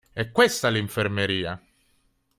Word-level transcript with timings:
È 0.11 0.31
questa 0.31 0.69
l'infermeria! 0.71 1.63